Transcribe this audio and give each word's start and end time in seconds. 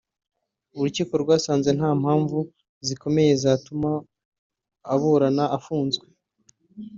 urukiko 0.77 1.13
rwasanze 1.23 1.69
nta 1.77 1.89
mpamvu 2.01 2.37
zikomeye 2.87 3.31
zatuma 3.43 3.91
aburana 4.93 5.43
afunzwe 5.57 6.05